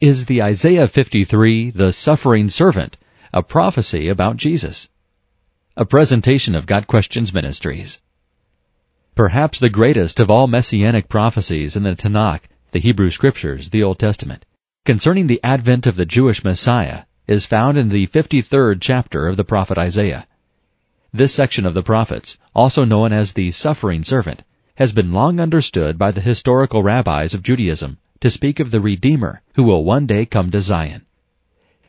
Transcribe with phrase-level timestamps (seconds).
[0.00, 2.96] Is the Isaiah 53 the suffering servant,
[3.34, 4.88] a prophecy about Jesus?
[5.76, 8.00] A presentation of Got Questions Ministries.
[9.14, 13.98] Perhaps the greatest of all messianic prophecies in the Tanakh, the Hebrew Scriptures, the Old
[13.98, 14.46] Testament,
[14.86, 19.44] concerning the advent of the Jewish Messiah, is found in the 53rd chapter of the
[19.44, 20.26] prophet Isaiah.
[21.12, 24.44] This section of the prophets, also known as the suffering servant,
[24.76, 29.42] has been long understood by the historical rabbis of Judaism to speak of the Redeemer
[29.54, 31.06] who will one day come to Zion.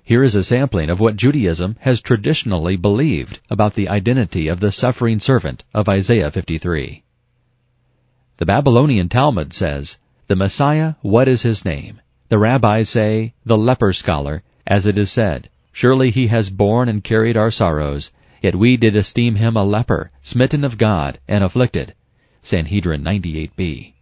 [0.03, 4.71] Here is a sampling of what Judaism has traditionally believed about the identity of the
[4.71, 7.03] suffering servant of Isaiah 53.
[8.37, 9.97] The Babylonian Talmud says,
[10.27, 12.01] The Messiah, what is his name?
[12.29, 17.03] The rabbis say, The leper scholar, as it is said, Surely he has borne and
[17.03, 21.93] carried our sorrows, Yet we did esteem him a leper, smitten of God, and afflicted.
[22.41, 23.93] Sanhedrin 98b.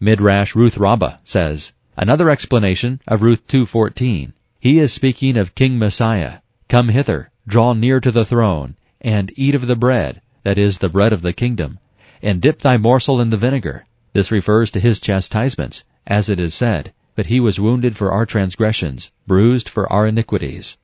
[0.00, 4.32] Midrash Ruth Rabbah says, Another explanation of Ruth 2.14.
[4.60, 6.38] He is speaking of King Messiah.
[6.68, 10.88] Come hither, draw near to the throne, and eat of the bread, that is the
[10.88, 11.80] bread of the kingdom,
[12.22, 13.86] and dip thy morsel in the vinegar.
[14.12, 18.24] This refers to his chastisements, as it is said, But he was wounded for our
[18.24, 20.78] transgressions, bruised for our iniquities.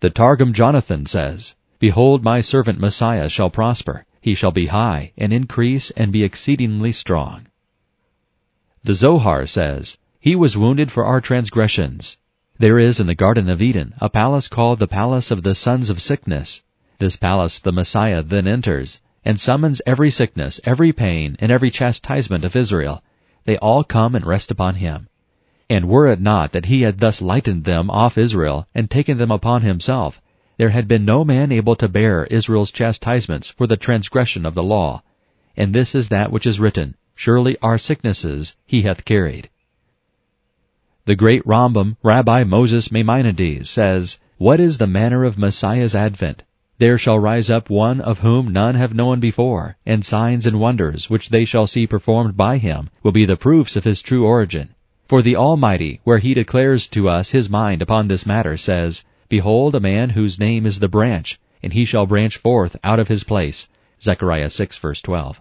[0.00, 5.32] The Targum Jonathan says, Behold my servant Messiah shall prosper, he shall be high, and
[5.32, 7.46] increase, and be exceedingly strong.
[8.82, 12.16] The Zohar says, He was wounded for our transgressions.
[12.58, 15.90] There is in the Garden of Eden a palace called the Palace of the Sons
[15.90, 16.62] of Sickness.
[16.98, 22.42] This palace the Messiah then enters, and summons every sickness, every pain, and every chastisement
[22.42, 23.02] of Israel.
[23.44, 25.08] They all come and rest upon him.
[25.68, 29.30] And were it not that he had thus lightened them off Israel and taken them
[29.30, 30.22] upon himself,
[30.56, 34.62] there had been no man able to bear Israel's chastisements for the transgression of the
[34.62, 35.02] law.
[35.54, 39.50] And this is that which is written, Surely our sicknesses he hath carried.
[41.04, 46.44] The great Rambam, Rabbi Moses Maimonides, says, What is the manner of Messiah's advent?
[46.78, 51.10] There shall rise up one of whom none have known before, and signs and wonders
[51.10, 54.70] which they shall see performed by him will be the proofs of his true origin.
[55.06, 59.74] For the Almighty, where he declares to us his mind upon this matter, says, Behold
[59.74, 63.24] a man whose name is the branch, and he shall branch forth out of his
[63.24, 63.68] place.
[64.00, 65.38] Zechariah 6 verse 12.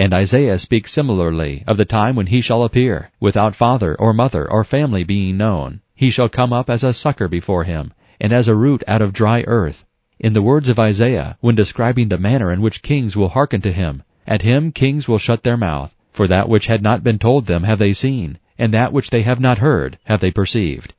[0.00, 4.48] And Isaiah speaks similarly of the time when he shall appear, without father or mother
[4.48, 5.80] or family being known.
[5.92, 9.12] He shall come up as a sucker before him, and as a root out of
[9.12, 9.84] dry earth.
[10.20, 13.72] In the words of Isaiah, when describing the manner in which kings will hearken to
[13.72, 17.46] him, at him kings will shut their mouth, for that which had not been told
[17.46, 20.94] them have they seen, and that which they have not heard have they perceived.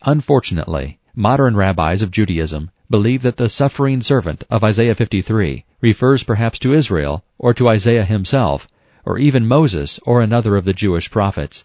[0.00, 6.58] Unfortunately, modern rabbis of Judaism believe that the suffering servant of Isaiah 53 refers perhaps
[6.60, 8.68] to Israel, or to Isaiah himself,
[9.04, 11.64] or even Moses or another of the Jewish prophets.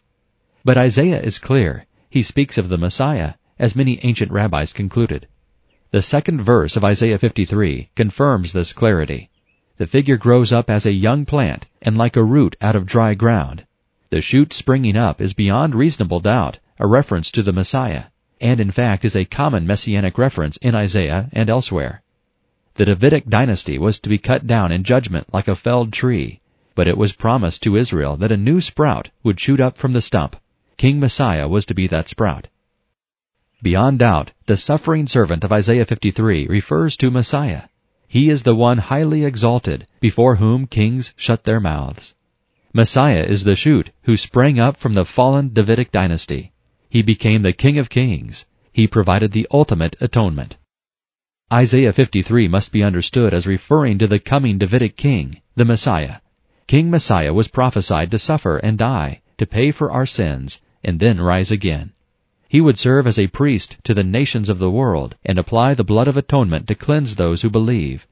[0.65, 1.85] But Isaiah is clear.
[2.09, 5.27] He speaks of the Messiah, as many ancient rabbis concluded.
[5.91, 9.29] The second verse of Isaiah 53 confirms this clarity.
[9.77, 13.13] The figure grows up as a young plant and like a root out of dry
[13.13, 13.65] ground.
[14.09, 18.05] The shoot springing up is beyond reasonable doubt a reference to the Messiah,
[18.39, 22.01] and in fact is a common messianic reference in Isaiah and elsewhere.
[22.75, 26.41] The Davidic dynasty was to be cut down in judgment like a felled tree,
[26.75, 30.01] but it was promised to Israel that a new sprout would shoot up from the
[30.01, 30.35] stump.
[30.77, 32.49] King Messiah was to be that sprout.
[33.63, 37.63] Beyond doubt, the suffering servant of Isaiah 53 refers to Messiah.
[38.07, 42.13] He is the one highly exalted, before whom kings shut their mouths.
[42.73, 46.51] Messiah is the shoot who sprang up from the fallen Davidic dynasty.
[46.89, 48.45] He became the King of Kings.
[48.71, 50.57] He provided the ultimate atonement.
[51.51, 56.17] Isaiah 53 must be understood as referring to the coming Davidic king, the Messiah.
[56.67, 61.19] King Messiah was prophesied to suffer and die, to pay for our sins, and then
[61.19, 61.93] rise again.
[62.49, 65.83] He would serve as a priest to the nations of the world and apply the
[65.83, 68.07] blood of atonement to cleanse those who believe.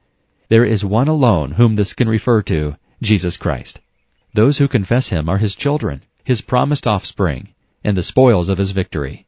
[0.48, 3.80] There is one alone whom this can refer to, Jesus Christ.
[4.34, 7.54] Those who confess him are his children, his promised offspring,
[7.86, 9.26] and the spoils of his victory.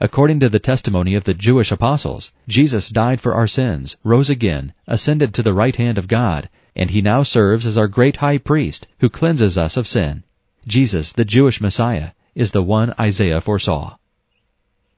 [0.00, 4.72] According to the testimony of the Jewish apostles, Jesus died for our sins, rose again,
[4.88, 8.38] ascended to the right hand of God, and he now serves as our great high
[8.38, 10.24] priest who cleanses us of sin.
[10.66, 13.94] Jesus, the Jewish Messiah, is the one Isaiah foresaw.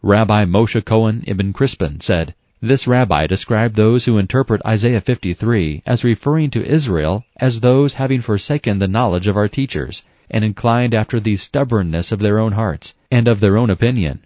[0.01, 6.03] Rabbi Moshe Cohen Ibn Crispin said, this rabbi described those who interpret Isaiah 53 as
[6.03, 10.03] referring to Israel as those having forsaken the knowledge of our teachers
[10.35, 14.19] and inclined after the stubbornness of their own hearts and of their own opinion.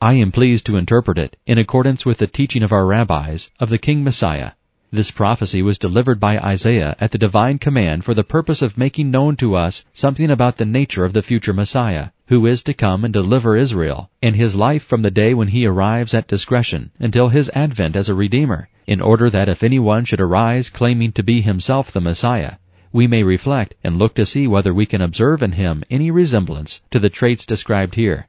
[0.00, 3.68] I am pleased to interpret it in accordance with the teaching of our rabbis of
[3.68, 4.52] the King Messiah.
[4.90, 9.10] This prophecy was delivered by Isaiah at the divine command for the purpose of making
[9.10, 13.04] known to us something about the nature of the future Messiah, who is to come
[13.04, 17.28] and deliver Israel, and his life from the day when he arrives at discretion until
[17.28, 21.42] his advent as a Redeemer, in order that if anyone should arise claiming to be
[21.42, 22.54] himself the Messiah,
[22.94, 26.80] we may reflect and look to see whether we can observe in him any resemblance
[26.92, 28.28] to the traits described here.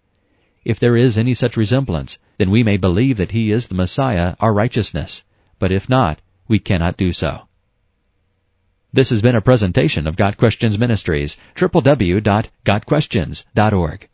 [0.65, 4.35] If there is any such resemblance, then we may believe that he is the Messiah,
[4.39, 5.23] our righteousness.
[5.59, 7.41] But if not, we cannot do so.
[8.91, 14.09] This has been a presentation of Got Questions Ministries, www.gotquestions.org.